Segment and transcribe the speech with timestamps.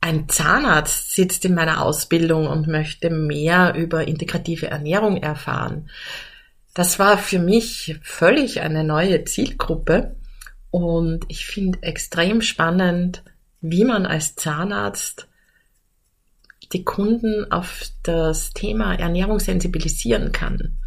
[0.00, 5.90] ein Zahnarzt sitzt in meiner Ausbildung und möchte mehr über integrative Ernährung erfahren.
[6.74, 10.16] Das war für mich völlig eine neue Zielgruppe
[10.70, 13.22] und ich finde extrem spannend,
[13.60, 15.28] wie man als Zahnarzt
[16.72, 20.79] die Kunden auf das Thema Ernährung sensibilisieren kann.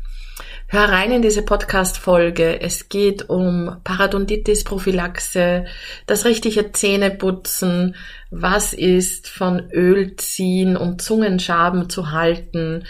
[0.74, 2.60] Hör rein in diese Podcast-Folge.
[2.60, 5.66] Es geht um Parodontitis-Prophylaxe,
[6.08, 7.96] das richtige Zähneputzen,
[8.32, 12.86] was ist von Öl ziehen und Zungenschaben zu halten.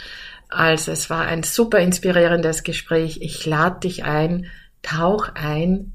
[0.48, 3.20] Also es war ein super inspirierendes Gespräch.
[3.20, 4.45] Ich lade dich ein,
[4.81, 5.92] tauch ein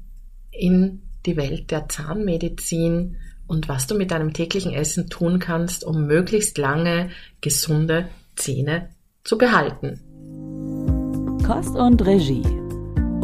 [0.51, 6.05] in die Welt der Zahnmedizin und was du mit deinem täglichen Essen tun kannst, um
[6.05, 7.09] möglichst lange
[7.41, 8.89] gesunde Zähne
[9.23, 10.78] zu behalten.
[11.49, 12.43] Kost und Regie.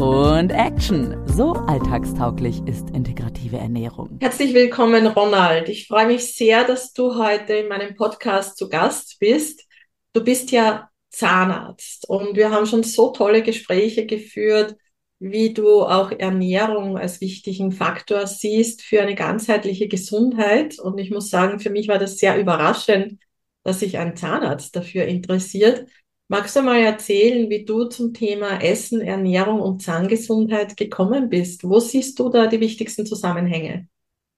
[0.02, 1.16] Und Action.
[1.28, 4.18] So alltagstauglich ist integrative Ernährung.
[4.20, 5.70] Herzlich willkommen, Ronald.
[5.70, 9.68] Ich freue mich sehr, dass du heute in meinem Podcast zu Gast bist.
[10.14, 14.76] Du bist ja Zahnarzt und wir haben schon so tolle Gespräche geführt,
[15.20, 20.80] wie du auch Ernährung als wichtigen Faktor siehst für eine ganzheitliche Gesundheit.
[20.80, 23.22] Und ich muss sagen, für mich war das sehr überraschend,
[23.62, 25.86] dass sich ein Zahnarzt dafür interessiert.
[26.28, 31.64] Magst du mal erzählen, wie du zum Thema Essen, Ernährung und Zahngesundheit gekommen bist?
[31.64, 33.88] Wo siehst du da die wichtigsten Zusammenhänge?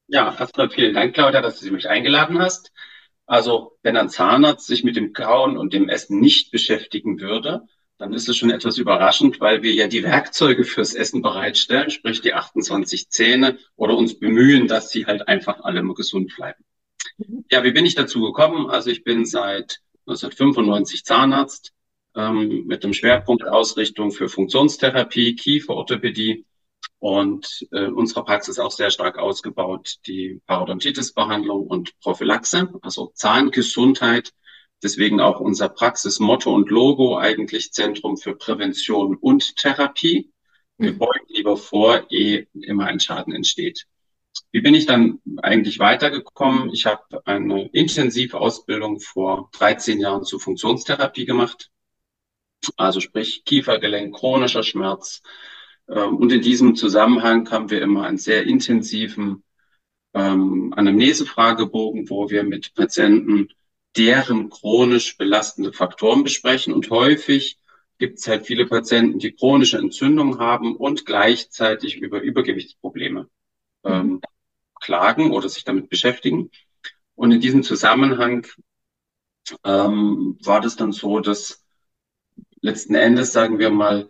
[0.08, 2.74] Ja, erstmal vielen Dank, Claudia, dass du mich eingeladen hast.
[3.26, 7.64] Also, wenn ein Zahnarzt sich mit dem Kauen und dem Essen nicht beschäftigen würde,
[7.98, 12.22] dann ist es schon etwas überraschend, weil wir ja die Werkzeuge fürs Essen bereitstellen, sprich
[12.22, 16.64] die 28 Zähne oder uns bemühen, dass sie halt einfach alle gesund bleiben.
[17.18, 17.46] Mhm.
[17.50, 18.70] Ja, wie bin ich dazu gekommen?
[18.70, 21.74] Also ich bin seit 1995 Zahnarzt,
[22.18, 26.46] ähm, mit dem Schwerpunkt Ausrichtung für Funktionstherapie, Kieferorthopädie
[27.00, 34.34] und äh, unserer Praxis auch sehr stark ausgebaut, die Parodontitis-Behandlung und Prophylaxe, also Zahngesundheit.
[34.82, 40.32] Deswegen auch unser Praxismotto und Logo eigentlich Zentrum für Prävention und Therapie.
[40.78, 40.98] Wir mhm.
[40.98, 43.86] beugen lieber vor, ehe immer ein Schaden entsteht.
[44.52, 46.72] Wie bin ich dann eigentlich weitergekommen?
[46.72, 51.72] Ich habe eine intensive Ausbildung vor 13 Jahren zur Funktionstherapie gemacht
[52.76, 55.22] also sprich Kiefergelenk, chronischer Schmerz.
[55.90, 59.44] Ähm, und in diesem Zusammenhang haben wir immer einen sehr intensiven
[60.14, 63.50] ähm, Anamnesefragebogen, wo wir mit Patienten
[63.96, 66.74] deren chronisch belastende Faktoren besprechen.
[66.74, 67.58] Und häufig
[67.98, 73.28] gibt es halt viele Patienten, die chronische Entzündungen haben und gleichzeitig über Übergewichtsprobleme
[73.84, 74.22] ähm,
[74.80, 76.52] klagen oder sich damit beschäftigen.
[77.16, 78.46] Und in diesem Zusammenhang
[79.64, 81.66] ähm, war das dann so, dass
[82.68, 84.10] letzten Endes, sagen wir mal,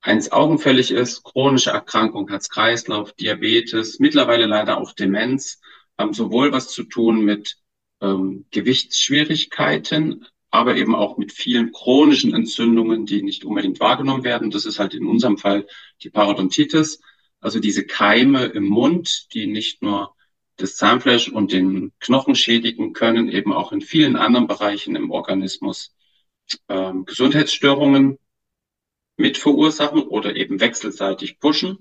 [0.00, 5.60] eins augenfällig ist, chronische Erkrankung, Herz-Kreislauf, Diabetes, mittlerweile leider auch Demenz,
[5.98, 7.56] haben sowohl was zu tun mit
[8.00, 14.50] ähm, Gewichtsschwierigkeiten, aber eben auch mit vielen chronischen Entzündungen, die nicht unbedingt wahrgenommen werden.
[14.50, 15.66] Das ist halt in unserem Fall
[16.02, 17.00] die Parodontitis,
[17.40, 20.14] also diese Keime im Mund, die nicht nur
[20.56, 25.94] das Zahnfleisch und den Knochen schädigen können, eben auch in vielen anderen Bereichen im Organismus
[26.68, 28.18] ähm, Gesundheitsstörungen
[29.16, 31.78] mit verursachen oder eben wechselseitig pushen.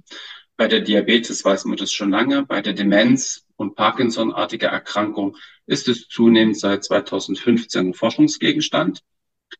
[0.55, 2.45] Bei der Diabetes weiß man das schon lange.
[2.45, 9.01] Bei der Demenz und Parkinson-artiger Erkrankung ist es zunehmend seit 2015 ein Forschungsgegenstand.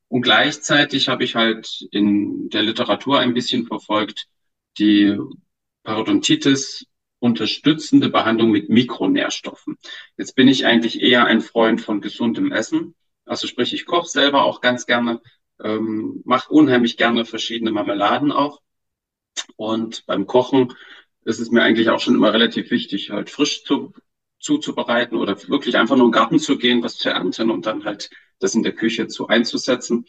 [0.08, 4.28] Und gleichzeitig habe ich halt in der Literatur ein bisschen verfolgt,
[4.78, 5.18] die
[5.84, 6.86] Parodontitis
[7.20, 9.78] unterstützende Behandlung mit Mikronährstoffen.
[10.18, 14.44] Jetzt bin ich eigentlich eher ein Freund von gesundem Essen also sprich, ich koche selber
[14.44, 15.22] auch ganz gerne,
[15.64, 18.62] ähm, mache unheimlich gerne verschiedene Marmeladen auch.
[19.56, 20.74] Und beim Kochen
[21.26, 23.94] ist es mir eigentlich auch schon immer relativ wichtig, halt frisch zu,
[24.40, 28.10] zuzubereiten oder wirklich einfach nur im Garten zu gehen, was zu ernten und dann halt
[28.40, 30.06] das in der Küche zu einzusetzen.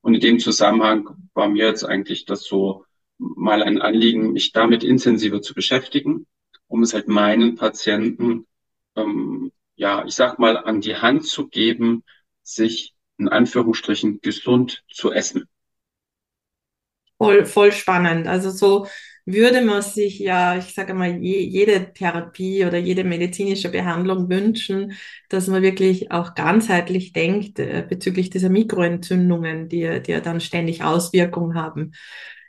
[0.00, 2.84] Und in dem Zusammenhang war mir jetzt eigentlich das so
[3.18, 6.26] mal ein Anliegen, mich damit intensiver zu beschäftigen,
[6.66, 8.46] um es halt meinen Patienten,
[8.96, 12.04] ähm, ja, ich sag mal, an die Hand zu geben,
[12.42, 15.44] sich in Anführungsstrichen gesund zu essen.
[17.18, 18.26] Voll, voll spannend.
[18.26, 18.86] Also so
[19.24, 24.94] würde man sich ja, ich sage mal, je, jede Therapie oder jede medizinische Behandlung wünschen,
[25.28, 30.82] dass man wirklich auch ganzheitlich denkt äh, bezüglich dieser Mikroentzündungen, die, die ja dann ständig
[30.82, 31.92] Auswirkungen haben.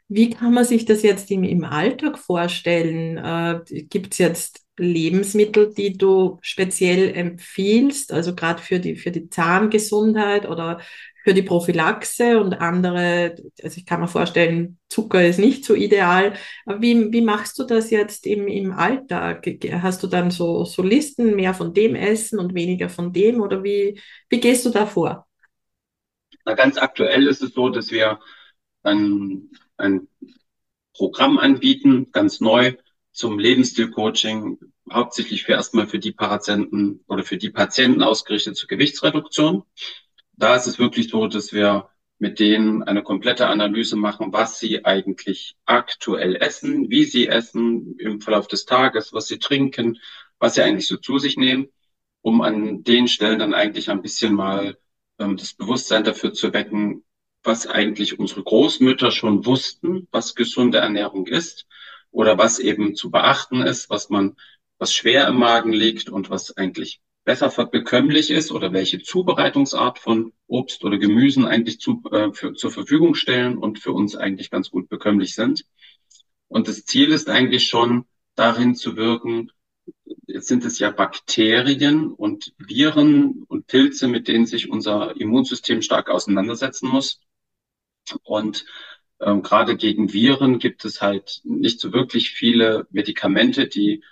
[0.08, 3.18] Wie kann man sich das jetzt im, im Alltag vorstellen?
[3.18, 9.30] Äh, Gibt es jetzt Lebensmittel, die du speziell empfiehlst, also gerade für die, für die
[9.30, 10.80] Zahngesundheit oder
[11.24, 16.34] für die Prophylaxe und andere, also ich kann mir vorstellen, Zucker ist nicht so ideal.
[16.66, 19.48] Aber wie, wie machst du das jetzt im, im Alltag?
[19.82, 23.64] Hast du dann so, so Listen, mehr von dem essen und weniger von dem oder
[23.64, 24.00] wie,
[24.30, 25.26] wie gehst du da vor?
[26.46, 28.20] Na, ganz aktuell ist es so, dass wir
[28.84, 30.10] ein, ein
[30.94, 32.74] Programm anbieten, ganz neu
[33.14, 34.58] zum Lebensstilcoaching,
[34.92, 39.64] hauptsächlich für erstmal für die Patienten oder für die Patienten ausgerichtet zur Gewichtsreduktion.
[40.34, 44.84] Da ist es wirklich so, dass wir mit denen eine komplette Analyse machen, was sie
[44.84, 50.00] eigentlich aktuell essen, wie sie essen im Verlauf des Tages, was sie trinken,
[50.40, 51.68] was sie eigentlich so zu sich nehmen,
[52.22, 54.78] um an den Stellen dann eigentlich ein bisschen mal
[55.20, 57.04] ähm, das Bewusstsein dafür zu wecken,
[57.44, 61.68] was eigentlich unsere Großmütter schon wussten, was gesunde Ernährung ist
[62.14, 64.38] oder was eben zu beachten ist, was man,
[64.78, 70.32] was schwer im Magen liegt und was eigentlich besser bekömmlich ist oder welche Zubereitungsart von
[70.48, 74.70] Obst oder Gemüsen eigentlich zu, äh, für, zur Verfügung stellen und für uns eigentlich ganz
[74.70, 75.66] gut bekömmlich sind.
[76.48, 78.06] Und das Ziel ist eigentlich schon
[78.36, 79.52] darin zu wirken,
[80.28, 86.10] jetzt sind es ja Bakterien und Viren und Pilze, mit denen sich unser Immunsystem stark
[86.10, 87.22] auseinandersetzen muss.
[88.24, 88.66] Und
[89.26, 94.04] ähm, gerade gegen Viren gibt es halt nicht so wirklich viele Medikamente, die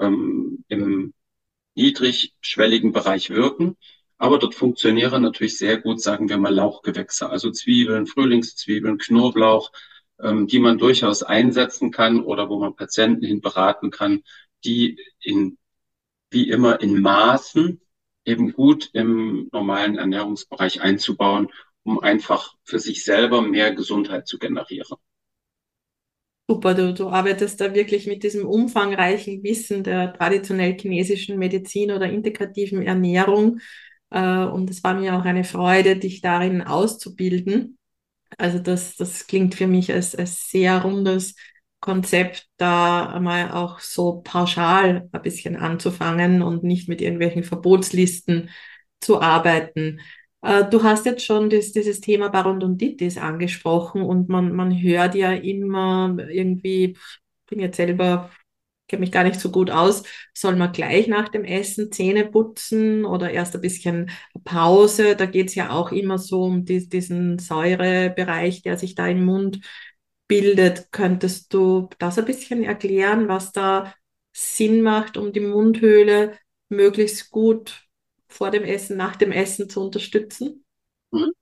[0.00, 1.14] ähm, im
[1.74, 3.76] niedrigschwelligen Bereich wirken.
[4.18, 9.72] Aber dort funktionieren natürlich sehr gut, sagen wir mal, Lauchgewächse, also Zwiebeln, Frühlingszwiebeln, Knoblauch,
[10.20, 14.22] ähm, die man durchaus einsetzen kann oder wo man Patienten hin beraten kann,
[14.64, 15.58] die in,
[16.30, 17.80] wie immer in Maßen
[18.26, 21.48] eben gut im normalen Ernährungsbereich einzubauen,
[21.84, 24.98] um einfach für sich selber mehr Gesundheit zu generieren.
[26.48, 32.10] Super, du, du arbeitest da wirklich mit diesem umfangreichen Wissen der traditionell chinesischen Medizin oder
[32.10, 33.60] integrativen Ernährung.
[34.10, 37.78] Äh, und es war mir auch eine Freude, dich darin auszubilden.
[38.36, 41.36] Also das, das klingt für mich als, als sehr rundes
[41.80, 48.50] Konzept, da einmal auch so pauschal ein bisschen anzufangen und nicht mit irgendwelchen Verbotslisten
[49.00, 50.00] zu arbeiten.
[50.42, 55.32] Äh, du hast jetzt schon das, dieses Thema Parodontitis angesprochen und man, man hört ja
[55.32, 58.30] immer irgendwie, ich bin jetzt selber,
[58.88, 60.02] kenne mich gar nicht so gut aus,
[60.34, 64.10] soll man gleich nach dem Essen Zähne putzen oder erst ein bisschen
[64.44, 65.16] Pause?
[65.16, 69.24] Da geht es ja auch immer so um die, diesen Säurebereich, der sich da im
[69.24, 69.60] Mund
[70.28, 70.88] bildet.
[70.92, 73.94] Könntest du das ein bisschen erklären, was da
[74.32, 76.36] Sinn macht, um die Mundhöhle
[76.68, 77.88] möglichst gut
[78.30, 80.64] vor dem Essen, nach dem Essen zu unterstützen?
[81.10, 81.32] Mhm.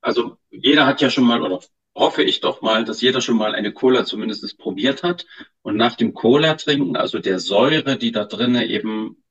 [0.00, 1.60] Also jeder hat ja schon mal, oder
[1.94, 5.26] hoffe ich doch mal, dass jeder schon mal eine Cola zumindest probiert hat.
[5.62, 9.22] Und nach dem Cola trinken, also der Säure, die da drinnen eben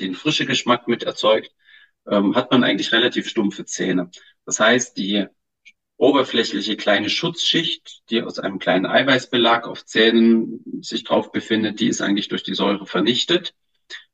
[0.00, 1.52] den frische Geschmack mit erzeugt,
[2.06, 4.10] ähm, hat man eigentlich relativ stumpfe Zähne.
[4.44, 5.26] Das heißt, die
[5.96, 12.02] oberflächliche kleine Schutzschicht, die aus einem kleinen Eiweißbelag auf Zähnen sich drauf befindet, die ist
[12.02, 13.54] eigentlich durch die Säure vernichtet.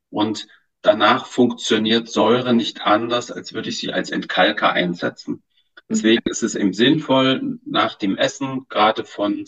[0.09, 0.47] Und
[0.83, 5.41] danach funktioniert Säure nicht anders, als würde ich sie als Entkalker einsetzen.
[5.89, 9.45] Deswegen ist es eben sinnvoll, nach dem Essen gerade von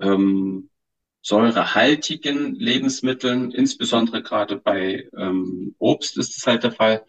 [0.00, 0.70] ähm,
[1.22, 7.04] säurehaltigen Lebensmitteln, insbesondere gerade bei ähm, Obst ist es halt der Fall,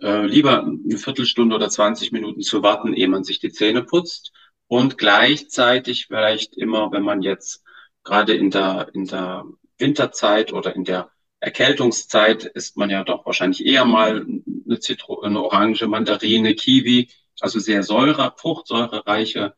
[0.00, 4.32] äh, lieber eine Viertelstunde oder 20 Minuten zu warten, ehe man sich die Zähne putzt
[4.66, 7.62] und gleichzeitig vielleicht immer, wenn man jetzt
[8.04, 9.44] gerade in der, in der
[9.78, 14.26] Winterzeit oder in der Erkältungszeit isst man ja doch wahrscheinlich eher mal
[14.66, 17.08] eine Zitrone, eine Orange, Mandarine, Kiwi,
[17.40, 19.54] also sehr säure, fruchtsäurereiche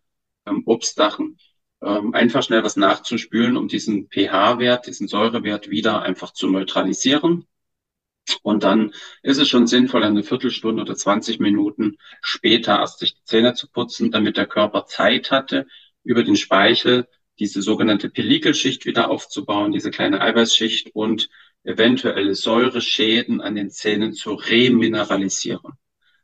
[0.46, 1.38] ähm, Obstsachen.
[1.80, 7.46] Ähm, einfach schnell was nachzuspülen, um diesen pH-Wert, diesen Säurewert wieder einfach zu neutralisieren.
[8.42, 8.92] Und dann
[9.22, 13.68] ist es schon sinnvoll, eine Viertelstunde oder 20 Minuten später erst sich die Zähne zu
[13.70, 15.66] putzen, damit der Körper Zeit hatte,
[16.02, 17.06] über den Speichel
[17.38, 21.28] diese sogenannte Pellikelschicht wieder aufzubauen, diese kleine Eiweißschicht und
[21.64, 25.72] eventuelle Säureschäden an den Zähnen zu remineralisieren.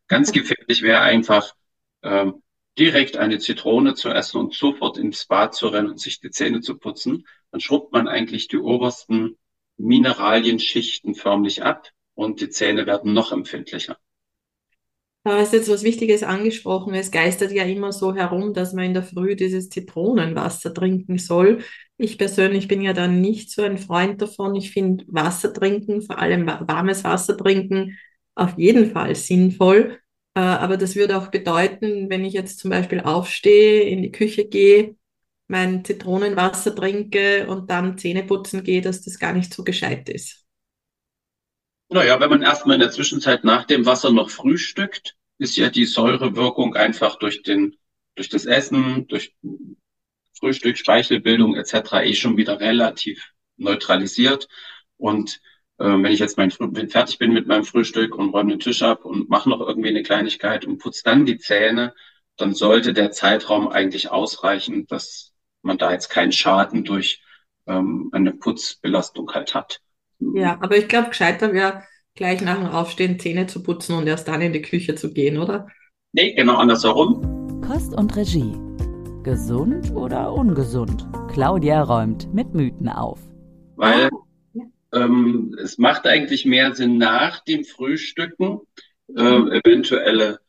[0.09, 1.55] Ganz gefährlich wäre einfach,
[2.03, 2.43] ähm,
[2.79, 6.61] direkt eine Zitrone zu essen und sofort ins Bad zu rennen und sich die Zähne
[6.61, 7.27] zu putzen.
[7.51, 9.37] Dann schrubbt man eigentlich die obersten
[9.77, 13.99] Mineralienschichten förmlich ab und die Zähne werden noch empfindlicher.
[15.25, 16.93] Da hast jetzt was Wichtiges angesprochen.
[16.95, 21.61] Es geistert ja immer so herum, dass man in der Früh dieses Zitronenwasser trinken soll.
[21.97, 24.55] Ich persönlich bin ja dann nicht so ein Freund davon.
[24.57, 27.99] Ich finde Wasser trinken, vor allem warmes Wasser trinken,
[28.35, 30.01] auf jeden Fall sinnvoll.
[30.35, 34.47] Äh, aber das würde auch bedeuten, wenn ich jetzt zum Beispiel aufstehe, in die Küche
[34.49, 34.97] gehe,
[35.47, 40.45] mein Zitronenwasser trinke und dann Zähne putzen gehe, dass das gar nicht so gescheit ist.
[41.91, 45.87] Naja, wenn man erstmal in der Zwischenzeit nach dem Wasser noch frühstückt, ist ja die
[45.87, 47.77] Säurewirkung einfach durch den,
[48.17, 49.35] durch das Essen, durch
[50.39, 51.93] Frühstück, Speichelbildung etc.
[52.03, 54.49] eh schon wieder relativ neutralisiert.
[54.97, 55.41] Und
[55.79, 58.83] äh, wenn ich jetzt mein, wenn fertig bin mit meinem Frühstück und räume den Tisch
[58.83, 61.95] ab und mache noch irgendwie eine Kleinigkeit und putze dann die Zähne,
[62.37, 67.23] dann sollte der Zeitraum eigentlich ausreichen, dass man da jetzt keinen Schaden durch
[67.67, 69.81] ähm, eine Putzbelastung halt hat.
[70.19, 74.29] Ja, aber ich glaube, gescheiter wäre gleich nach dem Aufstehen Zähne zu putzen und erst
[74.29, 75.69] dann in die Küche zu gehen, oder?
[76.13, 77.61] Nee, genau andersherum.
[77.67, 78.74] Kost und Regie.
[79.25, 81.09] Gesund oder ungesund?
[81.33, 83.19] Claudia räumt mit Mythen auf.
[83.75, 84.11] Weil
[84.93, 88.61] ähm, es macht eigentlich mehr Sinn nach dem Frühstücken
[89.09, 90.41] äh, eventuelle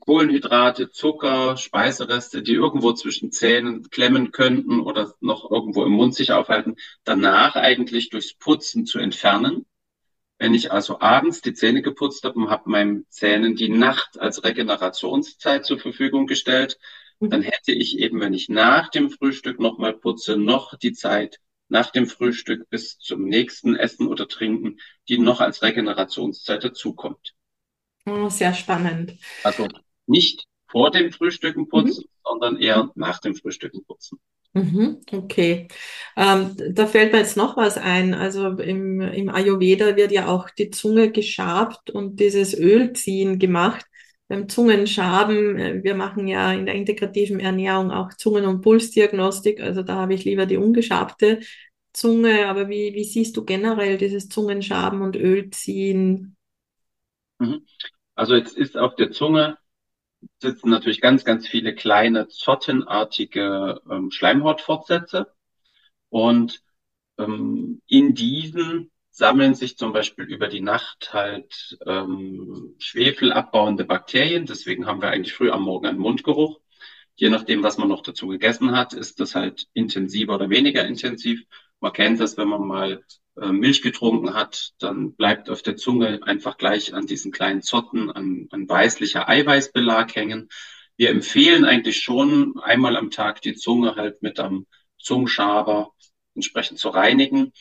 [0.00, 6.32] Kohlenhydrate, Zucker, Speisereste, die irgendwo zwischen Zähnen klemmen könnten oder noch irgendwo im Mund sich
[6.32, 9.64] aufhalten, danach eigentlich durchs Putzen zu entfernen.
[10.38, 14.42] Wenn ich also abends die Zähne geputzt habe und habe meinen Zähnen die Nacht als
[14.42, 16.78] Regenerationszeit zur Verfügung gestellt,
[17.30, 21.38] dann hätte ich eben, wenn ich nach dem Frühstück nochmal putze, noch die Zeit
[21.68, 27.34] nach dem Frühstück bis zum nächsten Essen oder Trinken, die noch als Regenerationszeit dazukommt.
[28.04, 29.14] Oh, sehr spannend.
[29.42, 29.68] Also
[30.06, 32.28] nicht vor dem Frühstücken putzen, mhm.
[32.28, 34.18] sondern eher nach dem Frühstücken putzen.
[34.54, 35.68] Mhm, okay.
[36.14, 38.12] Ähm, da fällt mir jetzt noch was ein.
[38.12, 43.86] Also im, im Ayurveda wird ja auch die Zunge geschabt und dieses Ölziehen gemacht.
[44.32, 49.60] Beim Zungenschaben, äh, wir machen ja in der integrativen Ernährung auch Zungen- und Pulsdiagnostik.
[49.60, 51.40] Also da habe ich lieber die ungeschabte
[51.92, 52.48] Zunge.
[52.48, 56.34] Aber wie, wie siehst du generell dieses Zungenschaben und Ölziehen?
[57.40, 57.66] Mhm.
[58.14, 59.58] Also jetzt ist auf der Zunge
[60.38, 65.26] sitzen natürlich ganz, ganz viele kleine zottenartige ähm, Schleimhautfortsätze.
[66.08, 66.62] Und
[67.18, 74.46] ähm, in diesen sammeln sich zum Beispiel über die Nacht halt ähm, schwefelabbauende Bakterien.
[74.46, 76.60] Deswegen haben wir eigentlich früh am Morgen einen Mundgeruch.
[77.14, 81.42] Je nachdem, was man noch dazu gegessen hat, ist das halt intensiver oder weniger intensiv.
[81.78, 83.04] Man kennt das, wenn man mal
[83.40, 88.10] äh, Milch getrunken hat, dann bleibt auf der Zunge einfach gleich an diesen kleinen Zotten
[88.10, 90.48] ein, ein weißlicher Eiweißbelag hängen.
[90.96, 94.66] Wir empfehlen eigentlich schon einmal am Tag die Zunge halt mit einem
[94.98, 95.92] Zungenschaber
[96.34, 97.52] entsprechend zu reinigen.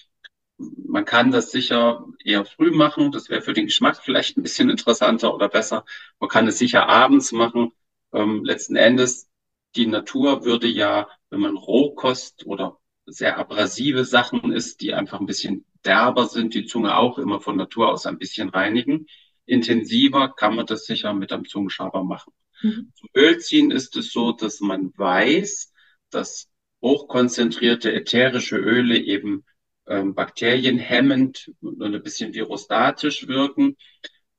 [0.85, 3.11] Man kann das sicher eher früh machen.
[3.11, 5.85] Das wäre für den Geschmack vielleicht ein bisschen interessanter oder besser.
[6.19, 7.71] Man kann es sicher abends machen.
[8.13, 9.29] Ähm, letzten Endes,
[9.75, 15.25] die Natur würde ja, wenn man Rohkost oder sehr abrasive Sachen ist, die einfach ein
[15.25, 19.07] bisschen derber sind, die Zunge auch immer von Natur aus ein bisschen reinigen.
[19.45, 22.33] Intensiver kann man das sicher mit einem Zungenschaber machen.
[22.61, 22.91] Mhm.
[22.95, 25.73] Zum Ölziehen ist es so, dass man weiß,
[26.09, 26.49] dass
[26.81, 29.45] hochkonzentrierte ätherische Öle eben
[29.91, 33.77] ähm, bakterienhemmend und ein bisschen virostatisch wirken.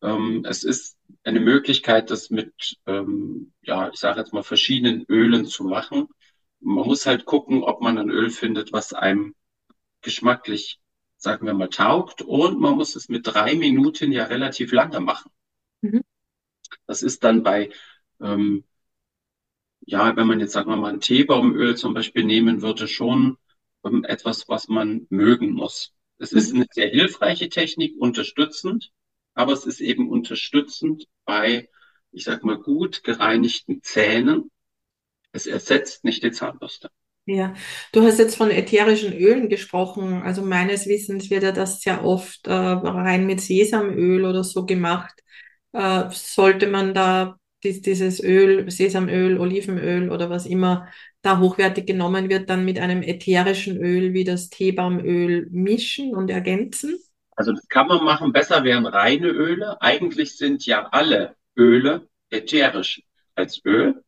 [0.03, 5.47] Ähm, es ist eine Möglichkeit, das mit, ähm, ja, ich sage jetzt mal, verschiedenen Ölen
[5.47, 6.09] zu machen
[6.63, 9.35] man muss halt gucken, ob man ein Öl findet, was einem
[10.01, 10.81] geschmacklich,
[11.17, 12.23] sagen wir mal, taugt.
[12.23, 15.31] Und man muss es mit drei Minuten ja relativ lange machen.
[15.83, 16.03] Mhm.
[16.87, 17.71] Das ist dann bei,
[18.21, 18.65] ähm,
[19.81, 23.37] ja, wenn man jetzt, sagen wir mal, ein Teebaumöl zum Beispiel nehmen würde, schon
[24.05, 25.93] etwas, was man mögen muss.
[26.19, 26.39] Es mhm.
[26.39, 28.91] ist eine sehr hilfreiche Technik, unterstützend,
[29.35, 31.69] aber es ist eben unterstützend bei,
[32.11, 34.51] ich sag mal, gut gereinigten Zähnen
[35.33, 36.91] es ersetzt nicht die Zahnbürste.
[37.25, 37.55] Ja,
[37.93, 40.23] du hast jetzt von ätherischen Ölen gesprochen.
[40.23, 45.15] Also meines Wissens wird ja das sehr oft äh, rein mit Sesamöl oder so gemacht.
[45.73, 50.89] Äh, sollte man da dies, dieses Öl, Sesamöl, Olivenöl oder was immer
[51.23, 56.99] da hochwertig genommen wird, dann mit einem ätherischen Öl wie das Teebaumöl mischen und ergänzen?
[57.37, 58.33] Also das kann man machen.
[58.33, 59.81] Besser wären reine Öle.
[59.81, 63.03] Eigentlich sind ja alle Öle ätherisch
[63.35, 64.03] als Öl.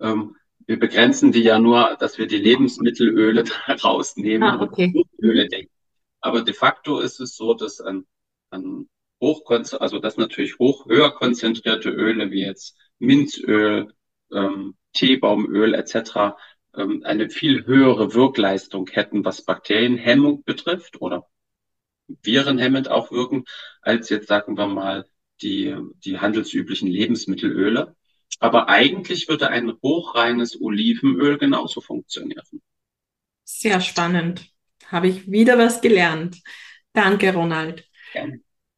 [0.00, 4.92] Ähm, wir begrenzen die ja nur, dass wir die Lebensmittelöle da rausnehmen ah, okay.
[4.94, 5.72] und Öle denken.
[6.20, 8.04] Aber de facto ist es so, dass an,
[8.50, 8.88] an
[9.20, 13.92] hochkonzentrierte, also dass natürlich hoch höher konzentrierte Öle wie jetzt Minzöl,
[14.32, 16.36] ähm, Teebaumöl etc.
[16.76, 21.26] Ähm, eine viel höhere Wirkleistung hätten, was Bakterienhemmung betrifft oder
[22.22, 23.44] virenhemmend auch wirken,
[23.82, 25.06] als jetzt sagen wir mal
[25.42, 27.96] die, die handelsüblichen Lebensmittelöle.
[28.38, 32.44] Aber eigentlich würde ein hochreines Olivenöl genauso funktionieren.
[33.44, 34.50] Sehr spannend.
[34.86, 36.40] Habe ich wieder was gelernt.
[36.92, 37.84] Danke, Ronald.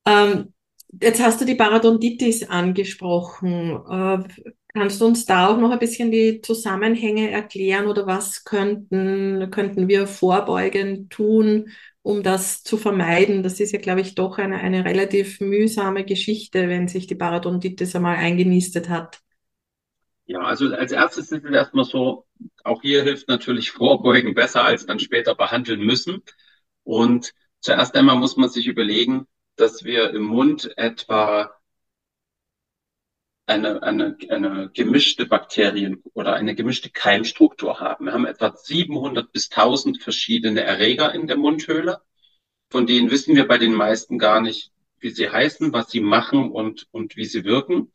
[0.05, 0.53] Ähm,
[1.01, 3.81] jetzt hast du die Parodontitis angesprochen.
[3.89, 9.51] Äh, kannst du uns da auch noch ein bisschen die Zusammenhänge erklären oder was könnten,
[9.51, 11.71] könnten wir vorbeugend tun,
[12.03, 13.43] um das zu vermeiden?
[13.43, 17.95] Das ist ja, glaube ich, doch eine, eine relativ mühsame Geschichte, wenn sich die Parodontitis
[17.95, 19.21] einmal eingenistet hat.
[20.27, 22.27] Ja, also als erstes ist es erstmal so,
[22.65, 26.23] auch hier hilft natürlich Vorbeugen besser als dann später behandeln müssen.
[26.85, 29.27] Und zuerst einmal muss man sich überlegen,
[29.57, 31.51] dass wir im Mund etwa
[33.47, 38.07] eine, eine, eine gemischte Bakterien oder eine gemischte Keimstruktur haben.
[38.07, 42.01] Wir haben etwa 700 bis 1000 verschiedene Erreger in der Mundhöhle.
[42.71, 46.51] Von denen wissen wir bei den meisten gar nicht, wie sie heißen, was sie machen
[46.51, 47.93] und, und wie sie wirken.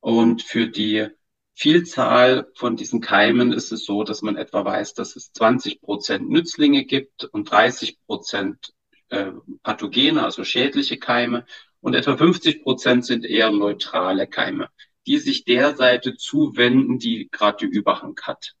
[0.00, 1.08] Und für die
[1.54, 6.30] Vielzahl von diesen Keimen ist es so, dass man etwa weiß, dass es 20 Prozent
[6.30, 8.72] Nützlinge gibt und 30 Prozent
[9.10, 9.32] äh,
[9.62, 11.44] Pathogene, also schädliche Keime.
[11.80, 14.68] Und etwa 50 Prozent sind eher neutrale Keime,
[15.06, 18.54] die sich der Seite zuwenden, die gerade die Überhang hat.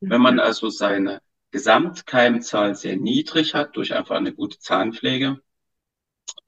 [0.00, 5.40] Wenn man also seine Gesamtkeimzahl sehr niedrig hat, durch einfach eine gute Zahnpflege,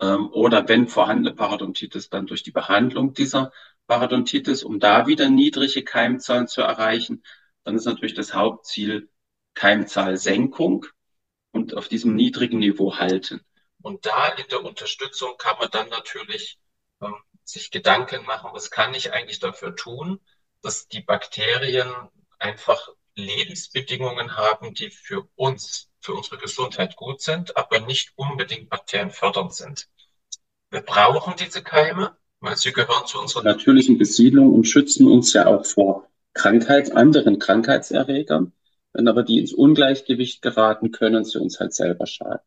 [0.00, 3.52] ähm, oder wenn vorhandene Parodontitis, dann durch die Behandlung dieser
[3.86, 7.22] Parodontitis, um da wieder niedrige Keimzahlen zu erreichen,
[7.64, 9.10] dann ist natürlich das Hauptziel
[9.54, 10.86] Keimzahlsenkung
[11.52, 13.40] und auf diesem niedrigen Niveau halten.
[13.82, 16.58] Und da in der Unterstützung kann man dann natürlich
[17.00, 20.20] ähm, sich Gedanken machen, was kann ich eigentlich dafür tun,
[20.62, 21.90] dass die Bakterien
[22.38, 29.54] einfach Lebensbedingungen haben, die für uns, für unsere Gesundheit gut sind, aber nicht unbedingt bakterienfördernd
[29.54, 29.88] sind.
[30.70, 35.46] Wir brauchen diese Keime, weil sie gehören zu unserer natürlichen Besiedlung und schützen uns ja
[35.46, 38.52] auch vor Krankheit, anderen Krankheitserregern.
[38.92, 42.40] Wenn aber die ins Ungleichgewicht geraten, können sie uns halt selber schaden.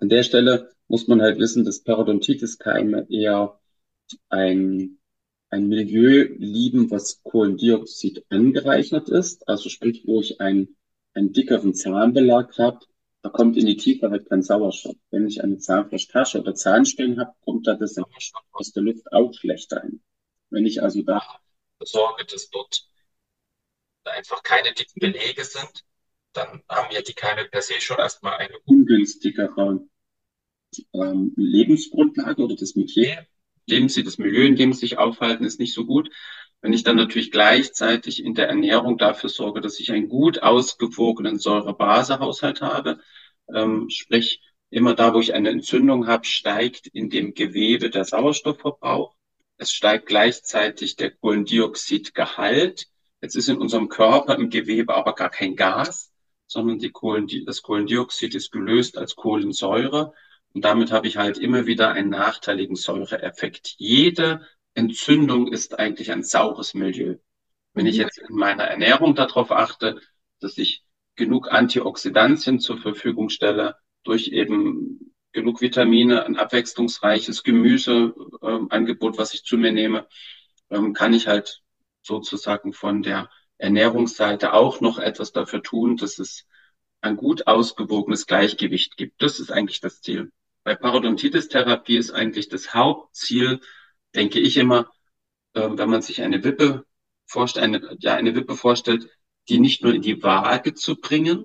[0.00, 3.60] An der Stelle muss man halt wissen, dass Parodontitis-Keime eher
[4.30, 4.98] ein,
[5.50, 9.46] ein Milieu lieben, was Kohlendioxid angereichert ist.
[9.46, 10.74] Also sprich, wo ich einen,
[11.12, 12.80] einen dickeren Zahnbelag habe,
[13.20, 14.96] da kommt in die Tiefe halt kein Sauerstoff.
[15.10, 19.34] Wenn ich eine Zahnfleischtasche oder Zahnstellen habe, kommt da der Sauerstoff aus der Luft auch
[19.34, 20.00] schlechter ein.
[20.48, 21.22] Wenn ich also da
[21.84, 22.88] sorge, dass dort
[24.04, 25.84] einfach keine dicken Belege sind,
[26.32, 29.80] dann haben ja die Keime per se schon erstmal eine ungünstigere
[30.92, 33.16] ähm, Lebensgrundlage oder das Milieu,
[33.68, 36.10] dem sie, das Milieu, in dem sie sich aufhalten, ist nicht so gut.
[36.60, 41.38] Wenn ich dann natürlich gleichzeitig in der Ernährung dafür sorge, dass ich einen gut ausgewogenen
[41.38, 43.00] Säurebasehaushalt habe,
[43.52, 49.14] ähm, sprich immer da, wo ich eine Entzündung habe, steigt in dem Gewebe der Sauerstoffverbrauch.
[49.56, 52.86] Es steigt gleichzeitig der Kohlendioxidgehalt.
[53.20, 56.10] Jetzt ist in unserem Körper im Gewebe aber gar kein Gas,
[56.50, 60.12] sondern die Kohlen, das Kohlendioxid ist gelöst als Kohlensäure.
[60.52, 63.76] Und damit habe ich halt immer wieder einen nachteiligen Säureeffekt.
[63.78, 67.18] Jede Entzündung ist eigentlich ein saures Milieu.
[67.72, 68.02] Wenn ich mhm.
[68.02, 70.00] jetzt in meiner Ernährung darauf achte,
[70.40, 70.82] dass ich
[71.14, 79.44] genug Antioxidantien zur Verfügung stelle, durch eben genug Vitamine, ein abwechslungsreiches Gemüseangebot, äh, was ich
[79.44, 80.08] zu mir nehme,
[80.68, 81.62] ähm, kann ich halt
[82.02, 86.46] sozusagen von der Ernährungsseite auch noch etwas dafür tun, dass es
[87.02, 89.22] ein gut ausgewogenes Gleichgewicht gibt.
[89.22, 90.32] Das ist eigentlich das Ziel.
[90.64, 93.60] Bei Parodontitis-Therapie ist eigentlich das Hauptziel,
[94.14, 94.90] denke ich immer,
[95.54, 96.84] äh, wenn man sich eine Wippe
[97.26, 99.08] vorstellt, eine, ja, eine Wippe vorstellt,
[99.48, 101.44] die nicht nur in die Waage zu bringen,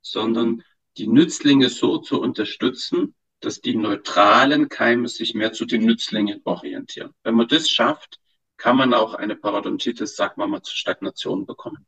[0.00, 0.62] sondern
[0.96, 7.12] die Nützlinge so zu unterstützen, dass die neutralen Keime sich mehr zu den Nützlingen orientieren.
[7.22, 8.20] Wenn man das schafft,
[8.56, 11.86] kann man auch eine Parodontitis, sagen wir mal, zur Stagnation bekommen.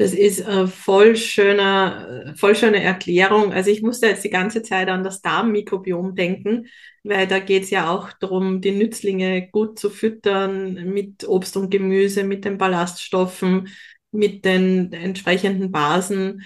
[0.00, 3.52] Das ist eine voll schöner, voll schöne Erklärung.
[3.52, 6.68] Also ich musste jetzt die ganze Zeit an das Darmmikrobiom denken,
[7.02, 11.70] weil da geht es ja auch darum, die Nützlinge gut zu füttern mit Obst und
[11.70, 13.68] Gemüse, mit den Ballaststoffen,
[14.12, 16.44] mit den entsprechenden Basen, äh,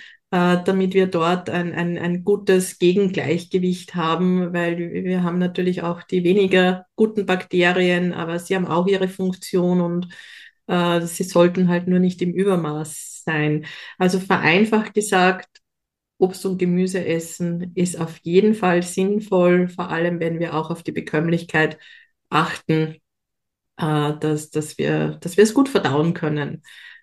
[0.64, 6.24] damit wir dort ein, ein, ein gutes Gegengleichgewicht haben, weil wir haben natürlich auch die
[6.24, 10.08] weniger guten Bakterien, aber sie haben auch ihre Funktion und
[10.68, 13.66] äh, sie sollten halt nur nicht im Übermaß sein.
[13.98, 15.48] Also vereinfacht gesagt,
[16.18, 20.82] Obst und Gemüse essen ist auf jeden Fall sinnvoll, vor allem wenn wir auch auf
[20.82, 21.78] die Bekömmlichkeit
[22.30, 22.96] achten,
[23.76, 26.62] äh, dass, dass, wir, dass wir es gut verdauen können.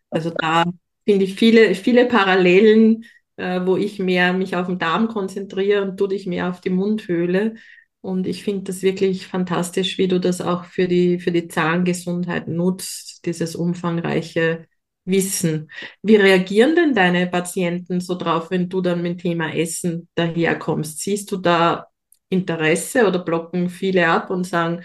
[0.09, 0.65] Also da
[1.05, 3.05] finde ich viele, viele Parallelen,
[3.39, 6.69] äh, wo ich mehr mich auf den Darm konzentriere und du dich mehr auf die
[6.69, 7.55] Mundhöhle.
[8.01, 12.47] Und ich finde das wirklich fantastisch, wie du das auch für die, für die Zahngesundheit
[12.47, 14.67] nutzt, dieses umfangreiche
[15.05, 15.71] wissen.
[16.03, 20.99] Wie reagieren denn deine Patienten so drauf, wenn du dann mit dem Thema Essen daherkommst?
[20.99, 21.87] Siehst du da
[22.29, 24.83] Interesse oder blocken viele ab und sagen,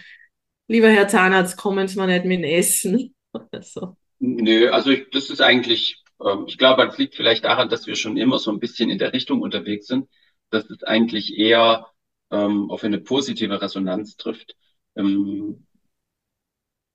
[0.68, 3.96] lieber Herr Zahnarzt, kommen Sie mal nicht mit dem Essen oder so?
[4.18, 6.03] Nö, also ich, das ist eigentlich,
[6.46, 9.12] ich glaube, das liegt vielleicht daran, dass wir schon immer so ein bisschen in der
[9.12, 10.09] Richtung unterwegs sind,
[10.50, 11.87] dass es eigentlich eher
[12.31, 14.57] ähm, auf eine positive Resonanz trifft.
[14.96, 15.66] Ähm,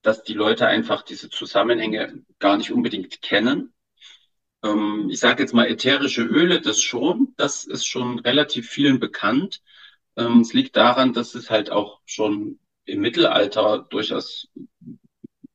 [0.02, 3.74] dass die Leute einfach diese Zusammenhänge gar nicht unbedingt kennen.
[4.64, 9.62] Ähm, ich sage jetzt mal ätherische Öle, das schon, das ist schon relativ vielen bekannt.
[10.16, 14.48] Ähm, es liegt daran, dass es halt auch schon im Mittelalter durchaus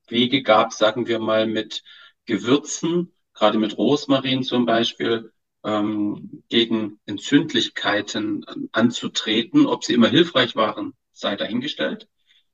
[0.09, 1.83] Wege gab, sagen wir mal, mit
[2.27, 5.33] Gewürzen, gerade mit Rosmarin zum Beispiel,
[5.65, 9.67] ähm, gegen Entzündlichkeiten anzutreten.
[9.67, 12.09] Ob sie immer hilfreich waren, sei dahingestellt.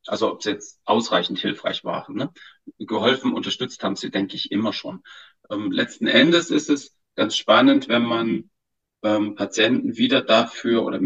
[0.06, 2.16] Also ob sie jetzt ausreichend hilfreich waren.
[2.16, 2.32] Ne?
[2.78, 5.02] Geholfen, unterstützt haben sie, denke ich, immer schon.
[5.50, 8.50] Ähm, letzten Endes ist es ganz spannend, wenn man
[9.02, 11.00] ähm, Patienten wieder dafür oder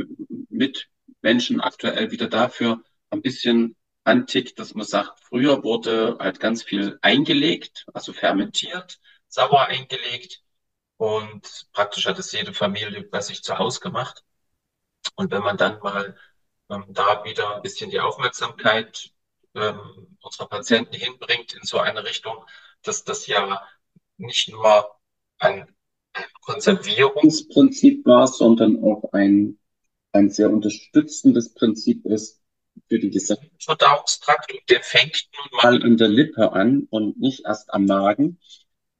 [0.48, 0.88] mit,
[1.22, 6.98] Menschen aktuell wieder dafür ein bisschen antickt, dass man sagt, früher wurde halt ganz viel
[7.00, 9.00] eingelegt, also fermentiert,
[9.34, 10.42] sauer eingelegt
[10.96, 14.24] und praktisch hat es jede Familie bei sich zu Hause gemacht.
[15.16, 16.16] Und wenn man dann mal
[16.70, 19.10] ähm, da wieder ein bisschen die Aufmerksamkeit
[19.54, 22.44] ähm, unserer Patienten hinbringt in so eine Richtung,
[22.82, 23.62] dass das ja
[24.16, 24.96] nicht nur
[25.38, 25.68] ein,
[26.42, 29.58] Konservierungsprinzip war, sondern auch ein,
[30.12, 32.40] ein sehr unterstützendes Prinzip ist
[32.88, 34.52] für den gesamten Verdauungstrakt.
[34.52, 38.38] Und der fängt nun mal in der Lippe an und nicht erst am Magen,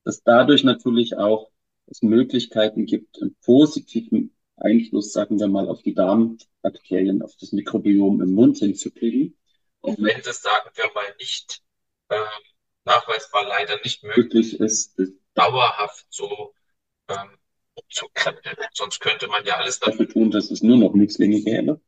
[0.04, 1.50] dass dadurch natürlich auch
[1.86, 8.22] es Möglichkeiten gibt, einen positiven Einfluss, sagen wir mal, auf die Darmbakterien, auf das Mikrobiom
[8.22, 9.36] im Mund hinzukriegen.
[9.80, 11.62] Und wenn das, sagen wir mal, nicht
[12.08, 12.16] äh,
[12.84, 14.98] nachweisbar leider nicht möglich ist,
[15.34, 16.54] dauerhaft so
[17.08, 17.38] ähm,
[17.74, 18.56] umzukrempeln.
[18.72, 21.80] Sonst könnte man ja alles dafür tun, dass es nur noch Mixlinge gäbe.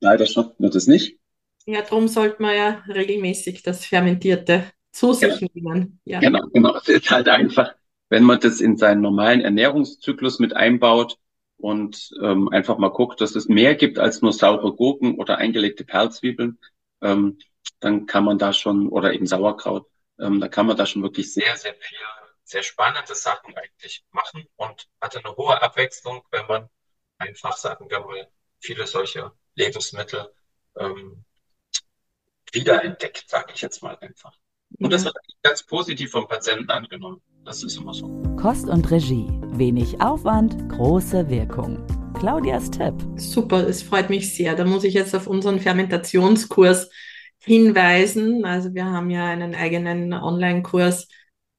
[0.00, 1.18] Leider schafft man das nicht.
[1.64, 5.48] Ja, darum sollte man ja regelmäßig das Fermentierte zu sich ja.
[5.54, 6.00] nehmen.
[6.04, 6.20] Ja.
[6.20, 6.76] Genau, genau.
[6.76, 7.74] Es ist halt einfach,
[8.08, 11.18] wenn man das in seinen normalen Ernährungszyklus mit einbaut,
[11.58, 15.84] und ähm, einfach mal guckt, dass es mehr gibt als nur saure Gurken oder eingelegte
[15.84, 16.58] Perlzwiebeln,
[17.00, 17.38] ähm,
[17.80, 19.86] dann kann man da schon, oder eben Sauerkraut,
[20.18, 21.98] ähm, da kann man da schon wirklich sehr, sehr viel,
[22.44, 26.68] sehr spannende Sachen eigentlich machen und hat eine hohe Abwechslung, wenn man
[27.18, 28.28] einfach, sagen wir mal,
[28.60, 30.32] viele solche Lebensmittel
[30.76, 31.24] ähm,
[32.52, 34.36] wiederentdeckt, sage ich jetzt mal einfach.
[34.78, 37.20] Und das wird ganz positiv vom Patienten angenommen.
[37.44, 38.08] Das ist immer so.
[38.36, 39.28] Kost und Regie.
[39.52, 41.78] Wenig Aufwand, große Wirkung.
[42.14, 42.94] Claudias Tipp.
[43.16, 44.54] Super, es freut mich sehr.
[44.54, 46.90] Da muss ich jetzt auf unseren Fermentationskurs
[47.38, 48.44] hinweisen.
[48.44, 51.08] Also wir haben ja einen eigenen Online-Kurs,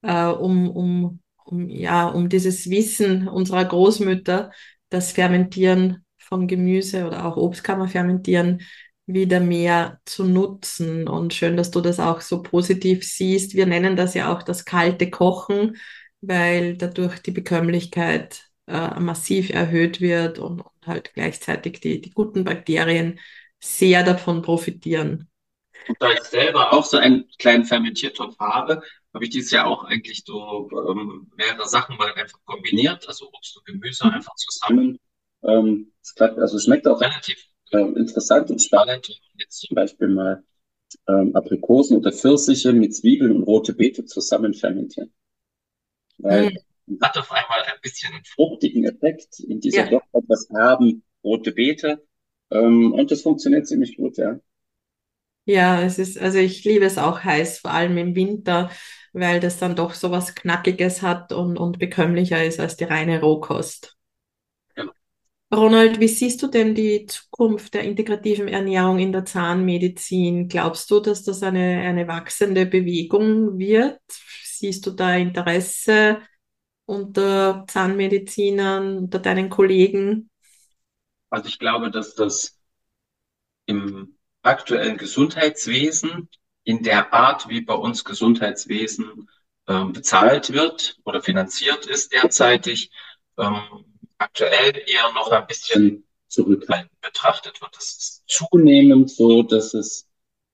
[0.02, 4.52] äh, um, um, um, ja, um dieses Wissen unserer Großmütter,
[4.90, 8.62] das Fermentieren von Gemüse oder auch Obst kann man fermentieren,
[9.08, 11.08] wieder mehr zu nutzen.
[11.08, 13.56] Und schön, dass du das auch so positiv siehst.
[13.56, 15.78] Wir nennen das ja auch das kalte Kochen,
[16.22, 22.44] weil dadurch die Bekömmlichkeit äh, massiv erhöht wird und, und halt gleichzeitig die, die guten
[22.44, 23.20] Bakterien
[23.60, 25.30] sehr davon profitieren.
[25.88, 28.82] Und da ich selber auch so einen kleinen Fermentiertopf habe,
[29.14, 33.58] habe ich dieses Jahr auch eigentlich so ähm, mehrere Sachen mal einfach kombiniert, also Obst
[33.58, 35.00] und Gemüse einfach zusammen.
[35.44, 37.38] Ähm, es klappt, also schmeckt auch relativ
[37.72, 39.08] äh, interessant und spannend.
[39.38, 40.44] Jetzt zum Beispiel mal
[41.08, 45.14] ähm, Aprikosen oder Pfirsiche mit Zwiebeln und rote Beete zusammen fermentieren.
[46.18, 46.52] Weil
[46.86, 47.00] mhm.
[47.02, 49.90] hat auf einmal ein bisschen einen fruchtigen Effekt in dieser ja.
[49.90, 52.04] doch etwas herben rote Beete.
[52.52, 54.40] Ähm, und das funktioniert ziemlich gut, ja.
[55.46, 58.70] Ja, es ist, also ich liebe es auch heiß, vor allem im Winter,
[59.14, 63.22] weil das dann doch so was Knackiges hat und, und bekömmlicher ist als die reine
[63.22, 63.97] Rohkost.
[65.54, 70.50] Ronald, wie siehst du denn die Zukunft der integrativen Ernährung in der Zahnmedizin?
[70.50, 74.02] Glaubst du, dass das eine, eine wachsende Bewegung wird?
[74.44, 76.22] Siehst du da Interesse
[76.86, 80.30] unter Zahnmedizinern, unter deinen Kollegen?
[81.30, 82.60] Also ich glaube, dass das
[83.68, 86.30] im aktuellen Gesundheitswesen
[86.64, 89.30] in der Art, wie bei uns Gesundheitswesen
[89.68, 92.92] äh, bezahlt wird oder finanziert ist derzeitig,
[93.38, 97.76] ähm, aktuell eher noch ein bisschen zurückhaltend betrachtet wird.
[97.78, 100.08] Es ist zunehmend so, dass es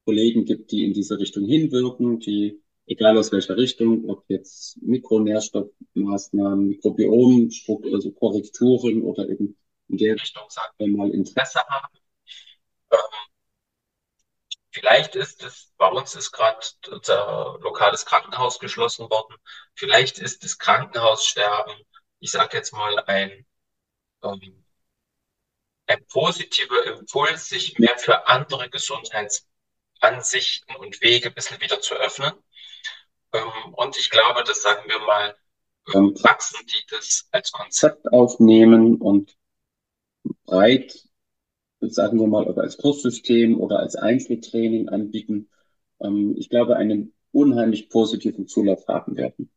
[0.06, 6.68] Kollegen gibt, die in diese Richtung hinwirken, die, egal aus welcher Richtung, ob jetzt Mikronährstoffmaßnahmen,
[6.68, 7.50] Mikrobiom,
[7.94, 11.98] also Korrekturen oder eben in der Richtung, sagen wir mal, Interesse haben.
[12.92, 13.00] Ähm,
[14.72, 16.58] Vielleicht ist es, bei uns ist gerade
[16.90, 19.36] unser lokales Krankenhaus geschlossen worden.
[19.76, 21.76] Vielleicht ist das Krankenhaussterben,
[22.20, 23.46] ich sage jetzt mal, ein,
[24.24, 24.64] ähm,
[25.88, 32.34] ein positiver Impuls, sich mehr für andere Gesundheitsansichten und Wege ein bisschen wieder zu öffnen.
[33.34, 35.36] Ähm, und ich glaube, das sagen wir mal,
[35.94, 39.36] ähm, Praxen, die das als Konzept aufnehmen und
[40.46, 41.04] breit
[41.90, 45.50] sagen wir mal, oder als Kurssystem oder als Einzeltraining anbieten,
[46.00, 49.52] ähm, ich glaube, einen unheimlich positiven Zulauf haben werden.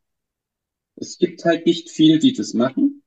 [0.96, 3.02] Es gibt halt nicht viel, die das machen,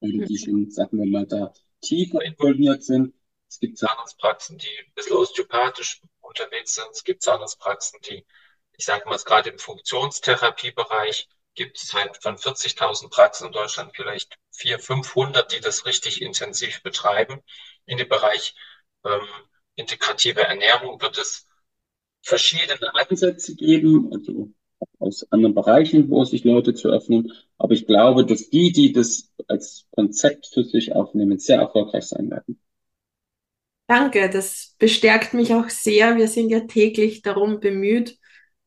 [0.00, 0.36] die mhm.
[0.36, 3.14] schon, sagen wir mal, da tiefer involviert sind.
[3.48, 6.88] Es gibt Zahnarztpraxen, die ein bisschen osteopathisch unterwegs sind.
[6.92, 8.24] Es gibt Zahnarztpraxen, die,
[8.76, 14.38] ich sage mal, gerade im Funktionstherapiebereich gibt es halt von 40.000 Praxen in Deutschland vielleicht
[14.52, 17.42] 400, 500, die das richtig intensiv betreiben.
[17.86, 18.54] In dem Bereich
[19.04, 19.26] ähm,
[19.74, 21.48] integrative Ernährung wird es
[22.22, 24.50] verschiedene Ansätze geben, also
[24.98, 27.32] aus anderen Bereichen, wo sich Leute zu öffnen.
[27.58, 32.30] Aber ich glaube, dass die, die das als Konzept für sich aufnehmen, sehr erfolgreich sein
[32.30, 32.58] werden.
[33.86, 36.16] Danke, das bestärkt mich auch sehr.
[36.16, 38.18] Wir sind ja täglich darum bemüht,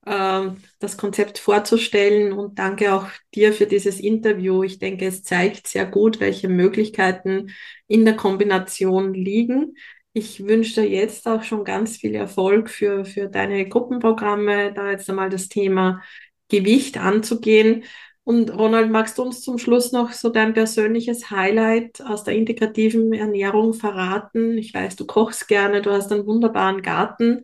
[0.06, 4.64] ähm, das Konzept vorzustellen und danke auch dir für dieses Interview.
[4.64, 7.52] Ich denke, es zeigt sehr gut, welche Möglichkeiten
[7.88, 9.78] in der Kombination liegen.
[10.16, 15.10] Ich wünsche dir jetzt auch schon ganz viel Erfolg für, für deine Gruppenprogramme, da jetzt
[15.10, 16.04] einmal das Thema
[16.50, 17.84] Gewicht anzugehen.
[18.24, 23.12] Und Ronald, magst du uns zum Schluss noch so dein persönliches Highlight aus der integrativen
[23.14, 24.58] Ernährung verraten?
[24.58, 27.44] Ich weiß, du kochst gerne, du hast einen wunderbaren Garten.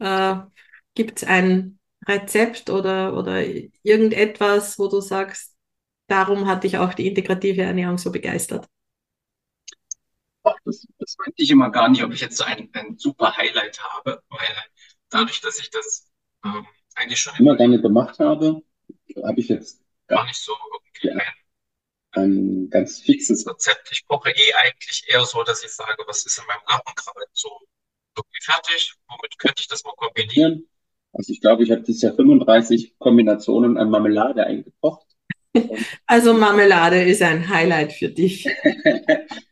[0.00, 0.36] Äh,
[0.94, 3.42] Gibt es ein Rezept oder, oder
[3.82, 5.56] irgendetwas, wo du sagst,
[6.08, 8.66] darum hat dich auch die integrative Ernährung so begeistert?
[11.10, 14.22] Das, meinte ich immer gar nicht, ob ich jetzt so ein, ein super Highlight habe,
[14.28, 14.48] weil
[15.08, 16.08] dadurch, dass ich das
[16.44, 18.62] ähm, eigentlich schon immer gerne gemacht habe,
[19.24, 20.52] habe ich jetzt gar nicht so
[21.02, 21.32] irgendwie ein,
[22.12, 23.88] ein ganz fixes Rezept.
[23.90, 27.26] Ich koche eh eigentlich eher so, dass ich sage, was ist in meinem Garten gerade
[27.32, 27.48] so
[28.16, 30.68] irgendwie fertig, womit könnte ich das mal kombinieren?
[31.12, 35.06] Also ich glaube, ich habe dieses Jahr 35 Kombinationen an Marmelade eingekocht.
[36.06, 38.46] Also Marmelade ist ein Highlight für dich.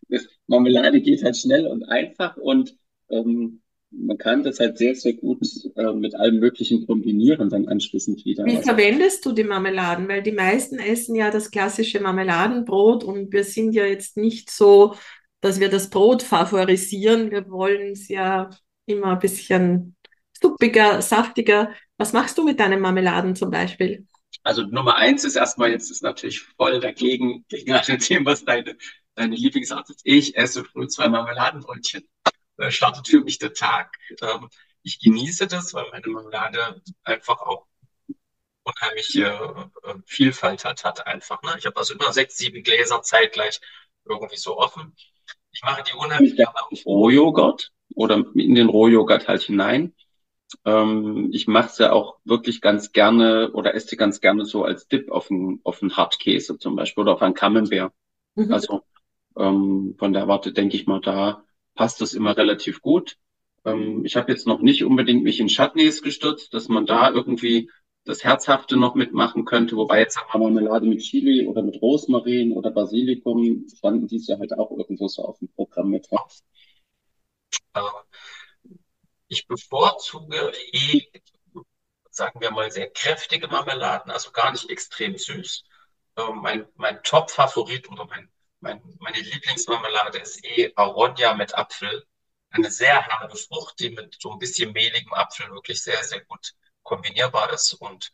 [0.49, 2.75] Marmelade geht halt schnell und einfach und
[3.11, 5.41] ähm, man kann das halt sehr, sehr gut
[5.77, 8.45] äh, mit allem Möglichen kombinieren dann anschließend wieder.
[8.45, 10.09] Wie verwendest du die Marmeladen?
[10.09, 14.95] Weil die meisten essen ja das klassische Marmeladenbrot und wir sind ja jetzt nicht so,
[15.41, 17.31] dass wir das Brot favorisieren.
[17.31, 18.51] Wir wollen es ja
[18.87, 19.97] immer ein bisschen
[20.41, 21.73] suppiger, saftiger.
[21.97, 24.07] Was machst du mit deinen Marmeladen zum Beispiel?
[24.43, 28.77] Also Nummer eins ist erstmal, jetzt ist natürlich voll dagegen, gegen all dem, was deine,
[29.19, 30.01] deine Lieblingsart ist.
[30.05, 32.09] Ich esse früh zwei Marmeladenbrötchen.
[32.57, 33.97] Da startet für mich der Tag.
[34.21, 34.49] Ähm,
[34.83, 37.67] ich genieße das, weil meine Marmelade einfach auch
[38.65, 41.43] unheimliche äh, Vielfalt hat, hat einfach.
[41.43, 41.51] Ne?
[41.59, 43.61] Ich habe also immer sechs, sieben Gläser zeitgleich
[44.05, 44.95] irgendwie so offen.
[45.53, 49.95] Ich mache die unheimlich gerne auf Rohjoghurt oder in den Rohjoghurt halt hinein.
[50.65, 54.89] Ähm, ich mache es ja auch wirklich ganz gerne oder esse ganz gerne so als
[54.89, 57.93] Dip auf einen, auf einen Hartkäse zum Beispiel oder auf einen Camembert.
[58.35, 58.53] Mhm.
[58.53, 58.83] Also
[59.39, 63.17] ähm, von der Warte denke ich mal, da passt das immer relativ gut.
[63.65, 67.71] Ähm, ich habe jetzt noch nicht unbedingt mich in Chutneys gestürzt, dass man da irgendwie
[68.05, 72.71] das Herzhafte noch mitmachen könnte, wobei jetzt wir Marmelade mit Chili oder mit Rosmarin oder
[72.71, 76.41] Basilikum standen diese halt auch irgendwo so auf dem Programm mit drauf.
[77.75, 77.81] Äh,
[79.29, 81.03] ich bevorzuge eh,
[82.11, 85.65] sagen wir mal, sehr kräftige Marmeladen, also gar nicht extrem süß.
[86.17, 92.05] Ähm, mein mein Top-Favorit oder mein, mein, meine Lieblingsmarmelade ist eh Aronia mit Apfel.
[92.51, 96.55] Eine sehr herbe Frucht, die mit so ein bisschen mehligem Apfel wirklich sehr, sehr gut
[96.83, 98.13] kombinierbar ist und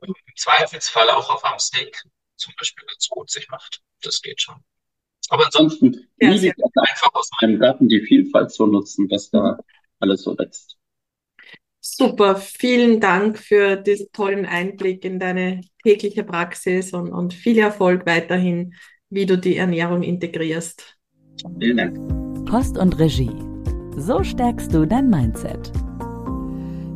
[0.00, 2.02] im Zweifelsfall auch auf einem Steak
[2.36, 3.82] zum Beispiel ganz gut sich macht.
[4.02, 4.56] Das geht schon.
[5.28, 9.58] Aber ansonsten ja, liebe ich einfach aus meinem Garten die Vielfalt zu nutzen, was da
[10.00, 10.76] alles so wächst.
[11.80, 18.06] Super, vielen Dank für diesen tollen Einblick in deine tägliche Praxis und, und viel Erfolg
[18.06, 18.74] weiterhin,
[19.12, 20.96] wie du die Ernährung integrierst.
[21.60, 22.46] Vielen Dank.
[22.48, 23.30] Post und Regie.
[23.96, 25.70] So stärkst du dein Mindset.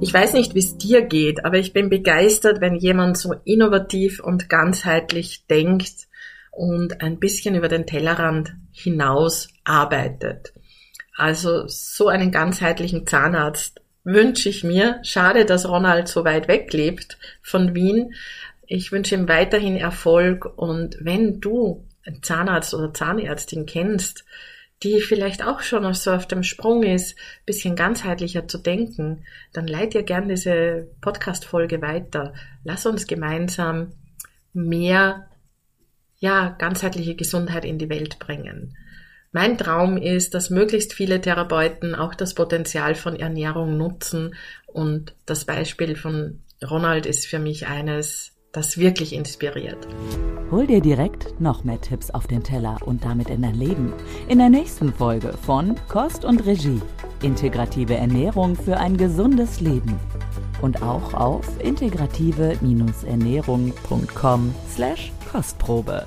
[0.00, 4.20] Ich weiß nicht, wie es dir geht, aber ich bin begeistert, wenn jemand so innovativ
[4.20, 6.08] und ganzheitlich denkt
[6.52, 10.54] und ein bisschen über den Tellerrand hinaus arbeitet.
[11.16, 15.00] Also so einen ganzheitlichen Zahnarzt wünsche ich mir.
[15.02, 18.14] Schade, dass Ronald so weit weg lebt von Wien.
[18.66, 24.24] Ich wünsche ihm weiterhin Erfolg und wenn du einen Zahnarzt oder Zahnärztin kennst,
[24.82, 27.16] die vielleicht auch schon so auf dem Sprung ist,
[27.46, 32.34] bisschen ganzheitlicher zu denken, dann leit ihr gern diese Podcast-Folge weiter.
[32.62, 33.92] Lass uns gemeinsam
[34.52, 35.28] mehr,
[36.18, 38.76] ja, ganzheitliche Gesundheit in die Welt bringen.
[39.32, 44.34] Mein Traum ist, dass möglichst viele Therapeuten auch das Potenzial von Ernährung nutzen
[44.66, 49.86] und das Beispiel von Ronald ist für mich eines, das wirklich inspiriert.
[50.50, 53.92] Hol dir direkt noch mehr Tipps auf den Teller und damit in dein Leben.
[54.28, 56.80] In der nächsten Folge von Kost und Regie.
[57.22, 60.00] Integrative Ernährung für ein gesundes Leben.
[60.62, 66.06] Und auch auf integrative-ernährung.com slash Kostprobe.